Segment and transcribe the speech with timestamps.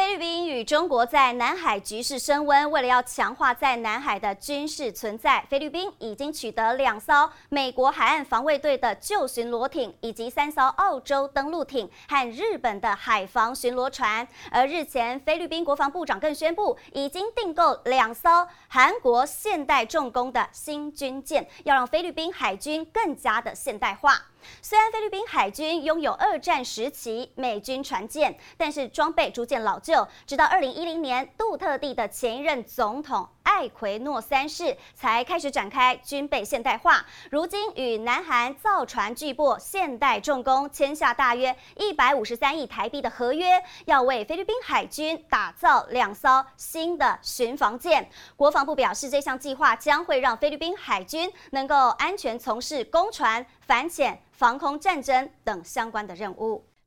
[0.00, 14.26] 菲律宾与中国在南海局势升温，为了要强化在南海的军事存在，菲律宾已经取得两艘美国海岸防卫队的旧巡逻艇，以及三艘澳洲登陆艇和日本的海防巡逻船。
[14.50, 24.14] 而日前，菲律宾国防部长更宣布，已经订购两艘韩国现代重工的新军舰，要让菲律宾海军更加的现代化。
[24.62, 29.89] 虽然菲律宾海军拥有二战时期美军船舰，但是装备逐渐老旧，
[30.26, 33.28] 直到二零一零年，杜特地的前任总统。
[33.42, 48.08] 艾奎诺三世才开始展开军备现代化，如今与南韩造船巨擘现代重工签下大约一百五十三亿台币的合约，要为菲律宾海军打造两艘新的巡防舰。
[48.36, 56.69] 国防部表示，这项计划将会让菲律宾海军能够安全从事攻船、反潜、防空战争等相关的任务。